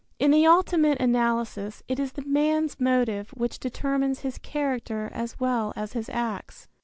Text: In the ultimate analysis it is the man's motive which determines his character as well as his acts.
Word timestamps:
In 0.17 0.31
the 0.31 0.47
ultimate 0.47 0.99
analysis 0.99 1.83
it 1.87 1.99
is 1.99 2.13
the 2.13 2.23
man's 2.25 2.79
motive 2.79 3.29
which 3.37 3.59
determines 3.59 4.21
his 4.21 4.39
character 4.39 5.11
as 5.13 5.39
well 5.39 5.73
as 5.75 5.93
his 5.93 6.09
acts. 6.09 6.67